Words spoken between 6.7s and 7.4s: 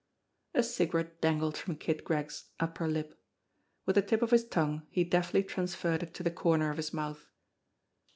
of his mouth.